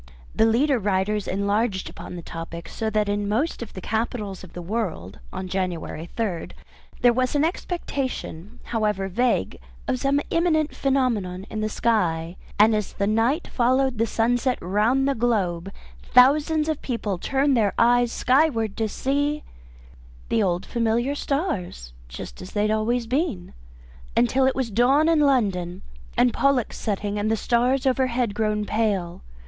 The 0.33 0.47
leader 0.47 0.79
writers 0.79 1.27
enlarged 1.27 1.87
upon 1.87 2.15
the 2.15 2.23
topic. 2.23 2.67
So 2.67 2.89
that 2.89 3.07
in 3.07 3.29
most 3.29 3.61
of 3.61 3.73
the 3.73 3.81
capitals 3.81 4.43
of 4.43 4.53
the 4.53 4.61
world, 4.63 5.19
on 5.31 5.47
January 5.47 6.09
3rd, 6.17 6.53
there 7.01 7.13
was 7.13 7.35
an 7.35 7.43
expectation, 7.45 8.59
however 8.63 9.07
vague, 9.07 9.59
of 9.87 9.99
some 9.99 10.19
imminent 10.31 10.75
phenomenon 10.75 11.45
in 11.51 11.61
the 11.61 11.69
sky; 11.69 12.35
and 12.57 12.73
as 12.75 12.93
the 12.93 13.05
night 13.05 13.47
followed 13.49 13.99
the 13.99 14.07
sunset 14.07 14.57
round 14.59 15.07
the 15.07 15.13
globe, 15.13 15.71
thousands 16.01 16.67
of 16.67 16.79
men 16.89 17.19
turned 17.19 17.55
their 17.55 17.75
eyes 17.77 18.11
skyward 18.11 18.75
to 18.77 18.89
see 18.89 19.43
the 20.29 20.41
old 20.41 20.65
familiar 20.65 21.13
stars 21.13 21.93
just 22.07 22.41
as 22.41 22.53
they 22.53 22.63
had 22.63 22.71
always 22.71 23.05
been. 23.05 23.53
Until 24.17 24.47
it 24.47 24.55
was 24.55 24.71
dawn 24.71 25.07
in 25.07 25.19
London 25.19 25.83
and 26.17 26.33
Pollux 26.33 26.75
setting 26.75 27.19
and 27.19 27.29
the 27.29 27.37
stars 27.37 27.85
overhead 27.85 28.33
grown 28.33 28.65
pale. 28.65 29.21